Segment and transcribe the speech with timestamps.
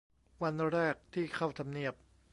[0.41, 1.93] วันแรกที่เข้าทำเนียบ